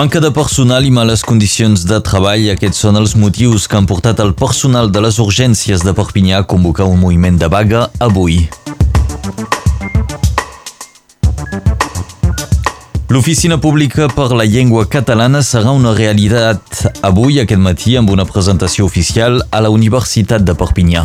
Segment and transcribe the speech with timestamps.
[0.00, 4.22] Manca de personal i males condicions de treball, aquests són els motius que han portat
[4.24, 8.38] el personal de les urgències de Perpinyà a convocar un moviment de vaga avui.
[13.12, 18.88] L'Oficina Pública per la Llengua Catalana serà una realitat avui, aquest matí, amb una presentació
[18.88, 21.04] oficial a la Universitat de Perpinyà.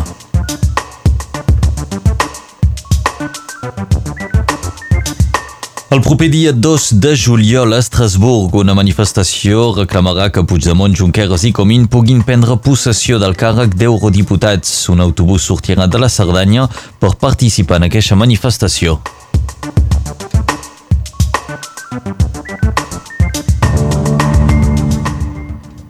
[5.88, 11.52] El proper dia 2 de juliol a Estrasburg, una manifestació reclamarà que Puigdemont, Junqueras i
[11.54, 14.72] Comín puguin prendre possessió del càrrec d'eurodiputats.
[14.90, 16.66] Un autobús sortirà de la Cerdanya
[16.98, 18.98] per participar en aquesta manifestació.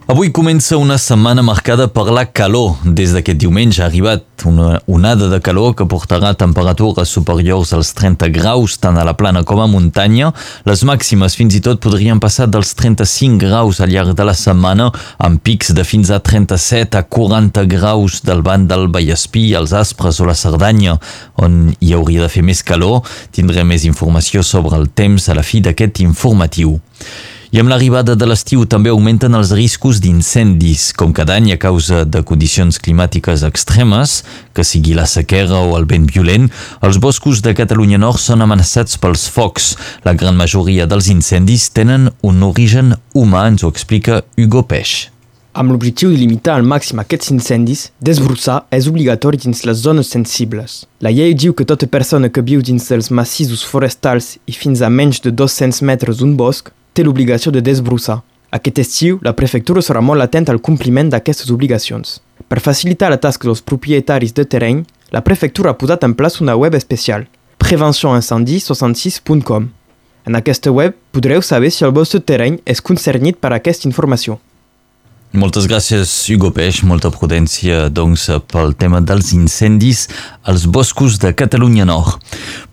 [0.09, 2.77] Avui comença una setmana marcada per la calor.
[2.85, 8.31] Des d'aquest diumenge ha arribat una onada de calor que portarà temperatures superiors als 30
[8.31, 10.31] graus tant a la plana com a muntanya.
[10.63, 14.93] Les màximes fins i tot podrien passar dels 35 graus al llarg de la setmana
[15.19, 20.23] amb pics de fins a 37 a 40 graus del banc del Vallespí, els Aspres
[20.23, 21.01] o la Cerdanya,
[21.35, 23.03] on hi hauria de fer més calor.
[23.35, 26.79] Tindrem més informació sobre el temps a la fi d'aquest informatiu.
[27.55, 32.03] I amb l'arribada de l'estiu també augmenten els riscos d'incendis, com cada any a causa
[32.03, 34.17] de condicions climàtiques extremes,
[34.53, 36.49] que sigui la sequera o el vent violent,
[36.83, 39.77] els boscos de Catalunya Nord són amenaçats pels focs.
[40.03, 45.13] La gran majoria dels incendis tenen un origen humà, ens ho explica Hugo Peix.
[45.55, 50.83] Amb l'objectiu de limitar al màxim aquests incendis, desbrossar és obligatori dins les zones sensibles.
[50.99, 54.91] La llei diu que tota persona que viu dins dels massissos forestals i fins a
[54.91, 58.23] menys de 200 metres d'un bosc té l'obligació de desbrossar.
[58.57, 62.23] Aquest estiu, la prefectura serà molt atenta al compliment d'aquestes obligacions.
[62.49, 66.57] Per facilitar la tasca dels propietaris de terreny, la prefectura ha posat en plaç una
[66.57, 67.27] web especial,
[67.63, 69.63] prevencionincendie66.com.
[70.27, 74.39] En aquesta web podreu saber si el vostre terreny és concernit per aquesta informació.
[75.37, 76.79] Moltes gràcies, Hugo Peix.
[76.89, 80.07] Molta prudència, doncs, pel tema dels incendis
[80.47, 82.23] als boscos de Catalunya Nord.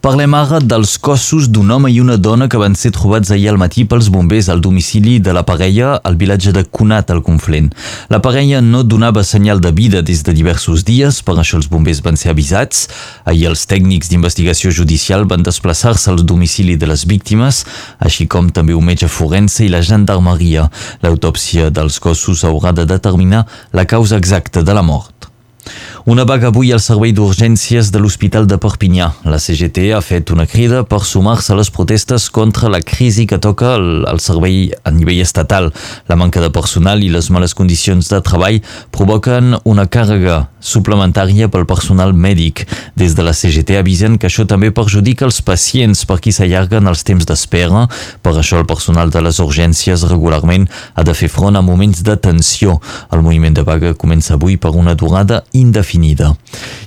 [0.04, 3.58] Parlem ara dels cossos d'un home i una dona que van ser trobats ahir al
[3.58, 7.70] matí pels bombers al domicili de la parella al vilatge de Cunat, al Conflent.
[8.12, 12.04] La parella no donava senyal de vida des de diversos dies, per això els bombers
[12.04, 12.88] van ser avisats.
[13.26, 17.64] Ahir els tècnics d'investigació judicial van desplaçar-se al domicili de les víctimes,
[18.00, 20.70] així com també un metge forense i la gendarmeria.
[21.02, 25.13] L'autòpsia dels cossos haurà de determinar la causa exacta de la mort.
[26.06, 29.06] Una vaga avui al servei d'urgències de l'Hospital de Perpinyà.
[29.24, 33.40] La CGT ha fet una crida per sumar-se a les protestes contra la crisi que
[33.40, 35.70] toca el, servei a nivell estatal.
[36.12, 38.60] La manca de personal i les males condicions de treball
[38.92, 42.66] provoquen una càrrega suplementària pel personal mèdic.
[43.00, 47.06] Des de la CGT avisen que això també perjudica els pacients per qui s'allarguen els
[47.08, 47.88] temps d'espera.
[48.24, 52.20] Per això el personal de les urgències regularment ha de fer front a moments de
[52.20, 52.80] tensió.
[53.12, 56.36] El moviment de vaga comença avui per una durada indefinida definida.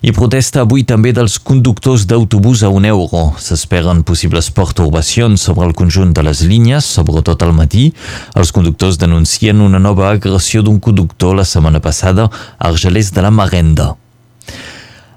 [0.03, 3.32] I protesta avui també dels conductors d'autobús a un euro.
[3.43, 7.93] S'esperen possibles pertorbacions sobre el conjunt de les línies, sobretot al matí.
[8.34, 13.31] Els conductors denuncien una nova agressió d'un conductor la setmana passada a Argelers de la
[13.31, 13.94] Marenda.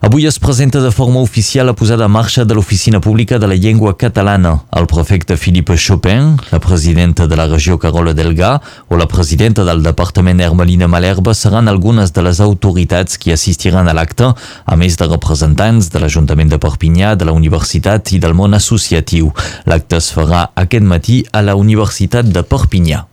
[0.02, 3.56] Avui es presenta de forma oficial la posada en marxa de l'Oficina Pública de la
[3.56, 4.64] Llengua Catalana.
[4.72, 9.84] El prefecte Philippe Chopin, la presidenta de la regió Carola Delgà o la presidenta del
[9.84, 14.32] departament Hermelina Malerba seran algunes de les autoritats que assistiran a l'acte,
[14.66, 19.34] a més de representants de l'Ajuntament de Perpinyà, de la Universitat i del món associatiu.
[19.68, 23.09] L'acte es farà aquest matí a la Universitat de Perpinyà.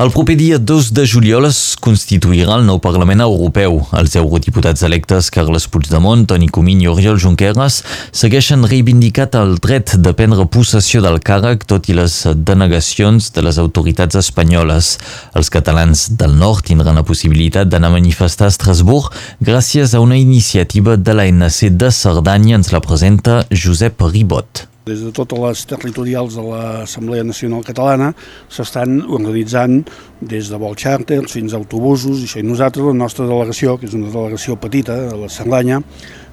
[0.00, 3.74] El proper dia 2 de juliol es constituirà el nou Parlament Europeu.
[4.00, 10.14] Els eurodiputats electes Carles Puigdemont, Toni Comín i Oriol Junqueras segueixen reivindicat el dret de
[10.16, 14.96] prendre possessió del càrrec tot i les denegacions de les autoritats espanyoles.
[15.36, 19.12] Els catalans del nord tindran la possibilitat d'anar a manifestar a Estrasburg
[19.44, 24.71] gràcies a una iniciativa de l'ANC de Cerdanya, ens la presenta Josep Ribot.
[24.82, 28.08] Des de totes les territorials de l'Assemblea Nacional Catalana
[28.50, 29.84] s'estan organitzant
[30.18, 32.40] des de vol charters fins a autobusos i això.
[32.42, 35.78] I nosaltres, la nostra delegació, que és una delegació petita de la Cerdanya,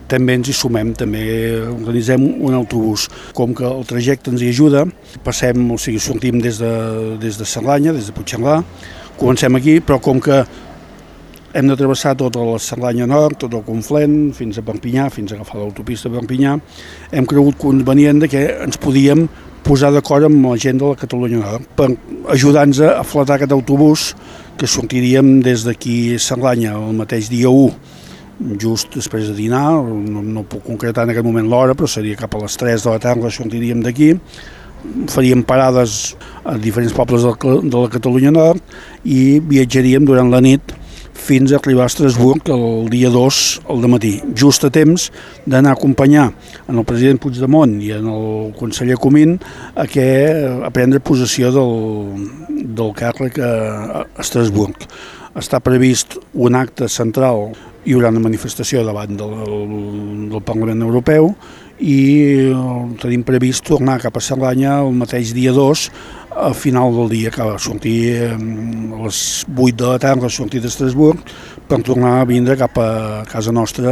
[0.09, 1.21] també ens hi sumem, també
[1.61, 3.05] organitzem un autobús.
[3.37, 4.87] Com que el trajecte ens hi ajuda,
[5.25, 6.73] passem, o sigui, sortim des de,
[7.21, 8.63] des de Cerdanya, des de Puigcerdà,
[9.19, 10.41] comencem aquí, però com que
[11.53, 15.39] hem de travessar tota la Cerdanya Nord, tot el Conflent, fins a Perpinyà, fins a
[15.39, 16.57] agafar l'autopista de Perpinyà.
[17.11, 19.25] Hem cregut convenient que ens podíem
[19.65, 21.89] posar d'acord amb la gent de la Catalunya Nord per
[22.35, 24.13] ajudar-nos a flatar aquest autobús
[24.59, 30.21] que sortiríem des d'aquí a Cerdanya el mateix dia 1 just després de dinar, no,
[30.23, 33.01] no puc concretar en aquest moment l'hora, però seria cap a les 3 de la
[33.03, 34.13] tarda sortiríem d'aquí,
[35.11, 36.15] faríem parades
[36.47, 38.63] a diferents pobles de la Catalunya Nord
[39.03, 40.71] i viatjaríem durant la nit
[41.29, 43.39] fins a arribar a Estrasburg el dia 2
[43.69, 45.11] al matí, just a temps
[45.45, 46.31] d'anar a acompanyar
[46.65, 48.25] en el president Puigdemont i en el
[48.57, 49.35] conseller Comín
[49.75, 50.07] a, que,
[50.65, 53.53] a prendre possessió del, del càrrec a,
[54.01, 54.87] a Estrasburg.
[55.37, 57.51] Està previst un acte central,
[57.85, 59.37] hi haurà una manifestació davant del,
[60.33, 61.29] del Parlament Europeu
[61.79, 62.51] i
[62.99, 65.85] tenim previst tornar cap a Cerdanya el mateix dia 2
[66.39, 67.99] a final del dia, que va sortir
[68.29, 71.23] a les 8 de la tarda, sortir d'Estrasburg
[71.67, 73.91] per tornar a vindre cap a casa nostra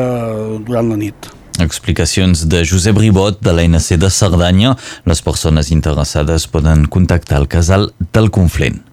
[0.64, 1.32] durant la nit.
[1.60, 4.76] Explicacions de Josep Ribot de l'ANC de Cerdanya.
[5.10, 8.87] Les persones interessades poden contactar el casal del Conflent.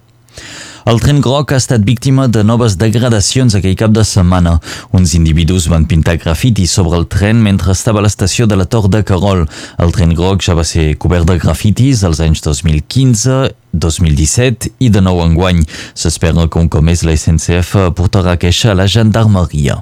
[0.85, 4.51] El tren groc ha estat víctima de noves degradacions aquell cap de setmana.
[4.93, 8.85] Uns individus van pintar grafiti sobre el tren mentre estava a l'estació de la Tor
[8.93, 9.41] de Carol.
[9.81, 13.39] El tren groc ja va ser cobert de grafitis als anys 2015
[13.73, 15.65] 2017 i de nou enguany.
[15.97, 19.81] S'espera que un cop més la SNCF portarà queixa a la gendarmeria.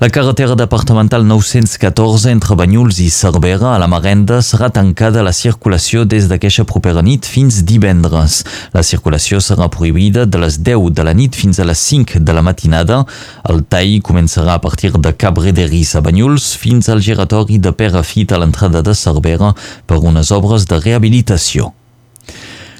[0.00, 5.32] La carretera departamental 914 entre Banyuls i Cervera a la Marenda serà tancada a la
[5.32, 8.40] circulació des d'aquesta propera nit fins divendres.
[8.74, 12.34] La circulació serà prohibida de les 10 de la nit fins a les 5 de
[12.34, 13.04] la matinada.
[13.46, 17.70] El tall començarà a partir de Cabre de Ris a Banyuls fins al giratori de
[17.70, 19.54] Perafit a l'entrada de Cervera
[19.86, 21.70] per unes obres de rehabilitació.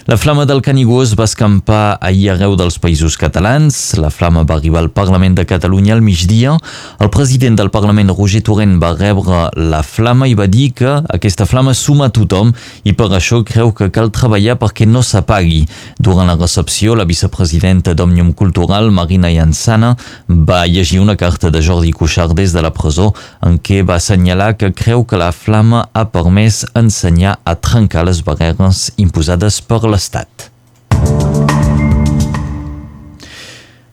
[0.07, 3.95] La flama del Canigó es va escampar ahir arreu dels països catalans.
[3.97, 6.59] La flama va arribar al Parlament de Catalunya al migdia.
[7.01, 11.47] El president del Parlament, Roger Torrent, va rebre la flama i va dir que aquesta
[11.49, 12.51] flama suma a tothom
[12.85, 15.63] i per això creu que cal treballar perquè no s'apagui.
[15.97, 19.95] Durant la recepció, la vicepresidenta d'Òmnium Cultural, Marina Iansana,
[20.29, 24.59] va llegir una carta de Jordi Cuixart des de la presó en què va assenyalar
[24.61, 29.94] que creu que la flama ha permès ensenyar a trencar les barreres imposades per la
[29.95, 30.51] l'estat.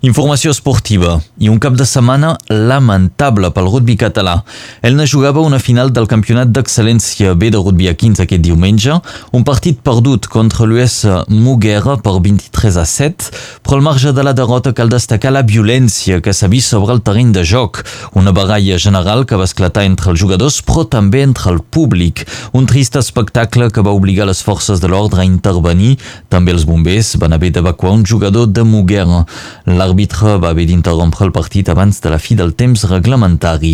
[0.01, 1.19] Informació esportiva.
[1.37, 4.39] I un cap de setmana lamentable pel rugby català.
[4.81, 8.95] Elna jugava una final del campionat d'excel·lència B de rugby a 15 aquest diumenge,
[9.29, 10.95] un partit perdut contra l'US
[11.29, 13.27] Muguera per 23 a 7,
[13.61, 17.03] però al marge de la derrota cal destacar la violència que s'ha vist sobre el
[17.05, 17.83] terreny de joc,
[18.17, 22.25] una baralla general que va esclatar entre els jugadors però també entre el públic,
[22.57, 25.99] un trist espectacle que va obligar les forces de l'ordre a intervenir,
[26.33, 29.27] també els bombers van haver d'evacuar un jugador de Muguera.
[29.69, 33.73] La l'àrbitre va haver d'interrompre el partit abans de la fi del temps reglamentari.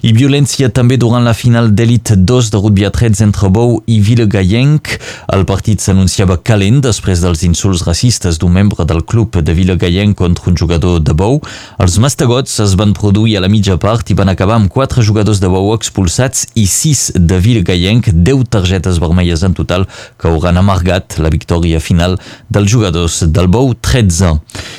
[0.00, 3.98] I violència també durant la final d'elit 2 de rugby a 13 entre Bou i
[4.00, 4.94] Vilegaienc.
[5.28, 10.48] El partit s'anunciava calent després dels insults racistes d'un membre del club de Vilegaienc contra
[10.48, 11.42] un jugador de Bou.
[11.78, 15.42] Els mastegots es van produir a la mitja part i van acabar amb 4 jugadors
[15.44, 19.84] de Bou expulsats i 6 de Vilegaienc, 10 targetes vermelles en total
[20.16, 22.16] que hauran amargat la victòria final
[22.48, 24.32] dels jugadors del Bou 13.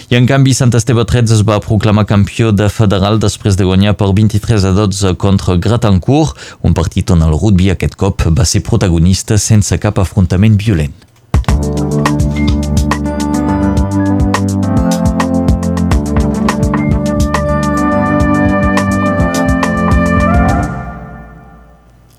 [0.10, 3.91] I en canvi Sant Esteve 13 es va proclamar campió de federal després de guanyar
[4.00, 8.63] per 23 a 12 contra Gratancourt, un partit on el rugby aquest cop va ser
[8.63, 10.95] protagonista sense cap afrontament violent.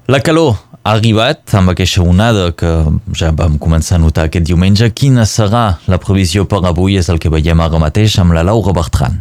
[0.06, 2.70] La calor ha arribat amb aquesta onada que
[3.18, 4.90] ja vam començar a notar aquest diumenge.
[4.90, 8.74] Quina serà la previsió per avui és el que veiem ara mateix amb la Laura
[8.74, 9.20] Bertran.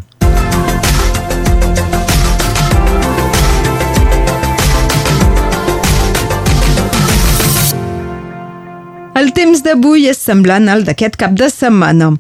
[9.22, 12.16] El temps d'avui és semblant al d'aquest cap de setmana.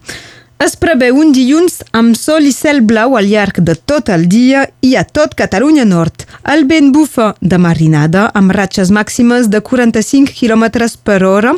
[0.61, 4.67] Es preveu un dilluns amb sol i cel blau al llarg de tot el dia
[4.85, 6.27] i a tot Catalunya Nord.
[6.53, 11.55] El vent bufa de marinada amb ratxes màximes de 45 km per hora.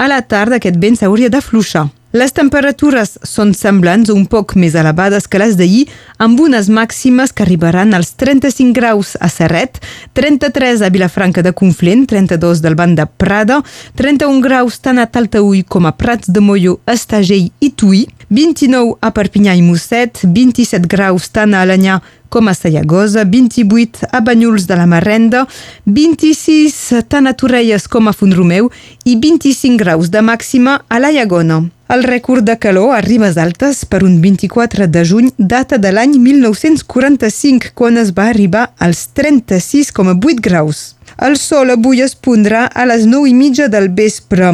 [0.00, 1.84] A la tarda aquest vent s'hauria d'afluixar.
[2.16, 5.82] Les temperatures són semblants un poc més elevades que les d'ahir,
[6.16, 9.82] amb unes màximes que arribaran als 35 graus a Serret,
[10.16, 13.60] 33 a Vilafranca de Conflent, 32 del Banc de Prada,
[14.00, 19.12] 31 graus tant a Taltaúi com a Prats de Molló, Estagell i Tuí, 29 a
[19.14, 24.76] Perpinyà i Mosset, 27 graus tant a Alanyà com a Sallagosa, 28 a Banyuls de
[24.76, 25.44] la Marrenda,
[25.86, 28.70] 26 tant a Torrelles com a Font-romeu
[29.04, 31.62] i 25 graus de màxima a la Llagona.
[31.86, 36.18] El rècord de calor a Ribes Altes per un 24 de juny data de l'any
[36.18, 40.95] 1945, quan es va arribar als 36,8 graus.
[41.16, 44.50] El sol avui es pondrà a les 9 i mitja del vespre.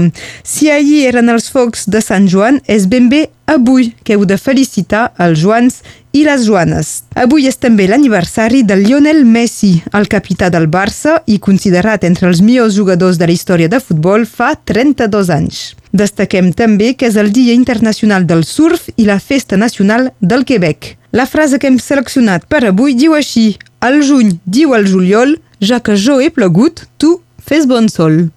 [0.46, 4.38] Si ahir eren els focs de Sant Joan, és ben bé avui que heu de
[4.38, 5.80] felicitar els Joans
[6.14, 6.92] i les Joanes.
[7.18, 12.40] Avui és també l'aniversari de Lionel Messi, el capità del Barça i considerat entre els
[12.40, 15.62] millors jugadors de la història de futbol fa 32 anys.
[15.92, 20.96] Destaquem també que és el Dia Internacional del Surf i la Festa Nacional del Quebec.
[21.12, 25.94] La frase que hem seleccionat per avui diu així «El juny diu al juliol, Jacques
[25.94, 28.30] Joé Plagout, tout fez bon sol.